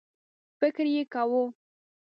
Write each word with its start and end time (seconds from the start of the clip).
فکر 0.59 0.85
یې 0.95 1.03
کاوه. 1.13 1.43